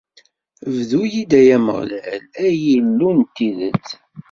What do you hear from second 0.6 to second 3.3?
Fdu-yi-d, ay Ameɣlal, ay Illu n